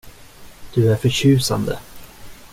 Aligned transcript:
Du 0.73 0.87
är 0.91 0.95
förtjusande. 0.95 1.79